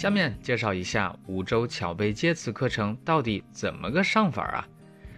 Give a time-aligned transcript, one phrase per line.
[0.00, 4.66] 下面介绍一下五周巧背介词课程到底怎么个上法啊？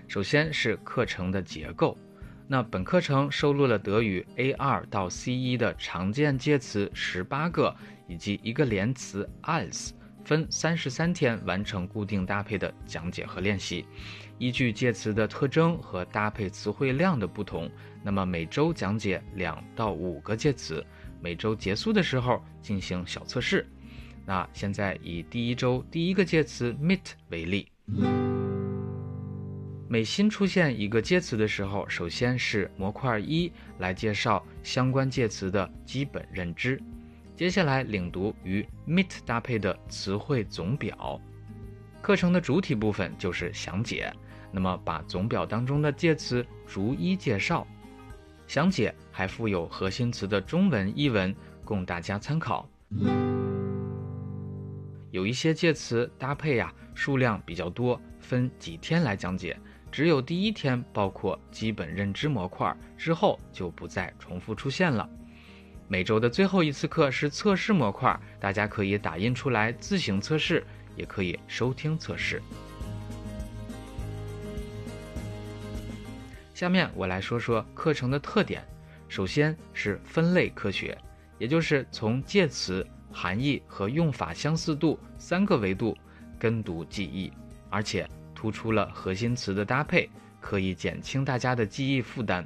[0.09, 1.97] 首先是课程的结构。
[2.49, 7.73] 那本课程收录了德语 A2 到 C1 的常见介词十八个，
[8.09, 9.91] 以及一个连词 als，
[10.25, 13.87] 分三十三天完成固定搭配的讲解和练习。
[14.39, 17.71] 依据介词的特征和搭配词汇量的不同，
[18.03, 20.85] 那么每周讲解两到五个介词，
[21.21, 23.65] 每周结束的时候进行小测试。
[24.25, 27.69] 那现在以第一周第一个介词 meet 为例。
[29.89, 36.81] 每新出现一个介词的时候，首先是模块一来介绍相关介词的基本认知，
[37.37, 41.21] 接下来领读与 meet 搭配的词汇总表。
[42.01, 44.11] 课程的主体部分就是详解，
[44.51, 47.67] 那么把总表当中的介词逐一介绍。
[48.47, 52.69] 详解还附有核心词的中文译文供大家参考。
[55.13, 59.55] 有一些介词搭配呀，数量比较多，分几天来讲解。
[59.91, 65.07] 只有第一天包括基本认知模块，之后就不再重复出现了。
[65.87, 70.65] 每周的最后一次课是测试模块，大家可以打印出来自行测试，
[70.97, 72.43] 也可以收听测试。
[76.55, 78.67] 下面我来说说课程的特点，
[79.11, 80.97] 首先是分类科学，
[81.39, 85.97] 也就是从介词、含义和用法相似度三个维度
[86.39, 87.33] 跟读记忆，
[87.71, 88.09] 而且。
[88.35, 90.11] 突出了核心词的搭配，
[90.41, 92.45] 可以减轻大家的记忆负担。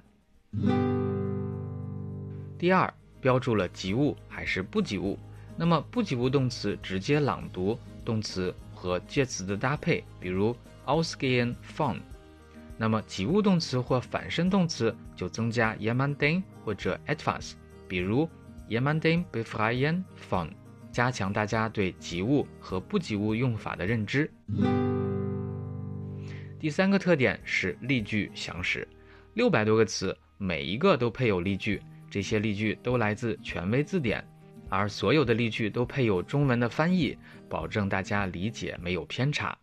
[2.58, 5.18] 第二，标注了及物还是不及物。
[5.56, 11.96] 那么不及物动词直接朗读动词和介词的搭配，比如 ausgehen von。
[12.76, 17.52] 那么及物动词或反身动词就增加 jemanden 或者 etwas，
[17.88, 18.28] 比如
[18.68, 20.48] jemanden befreien von，
[20.90, 24.30] 加强大家对及物和不及物用法的认知。
[26.58, 28.86] 第三个特点是例句详实，
[29.34, 34.26] 六百多个词，每一个都配有例句，这些例句都来自权威字典，
[34.68, 37.16] 而所有的例句都配有中文的翻译，
[37.48, 39.56] 保证大家理解没有偏差。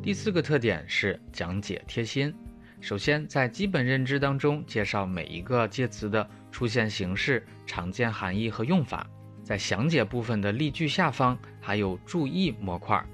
[0.00, 2.32] 第四个特点是讲解贴心，
[2.80, 9.06] 首先在基本认知当中介绍每一个介词的出现形式、常见含义和用法，
[9.42, 13.04] 在详解部分的例句下方还有注意模块。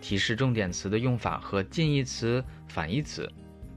[0.00, 3.30] 提示重点词的用法和近义词、反义词。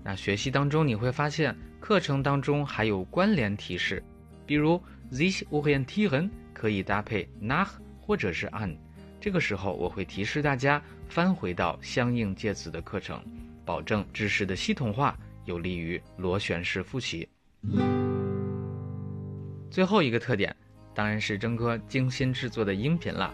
[0.03, 4.01] 那学习当中你会发现，课程当中还有关联提示，
[4.45, 4.81] 比如
[5.11, 7.67] this orientieren 可以搭配 nach
[7.99, 8.75] 或者是 an。
[9.19, 13.21] 这个时候我会提示大家翻回到相应介词的课程，
[13.65, 17.27] 保证知识的系统化，有利于螺旋式复习。
[19.69, 20.55] 最后一个特点，
[20.93, 23.33] 当然是征哥精心制作的音频了。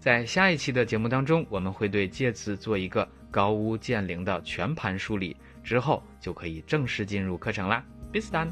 [0.00, 7.84] 在下一期的节目当中，我们会对介词做一个高屋建瓴的全盘梳理，之后就可以正式进入课程啦。
[8.12, 8.48] Bis dann。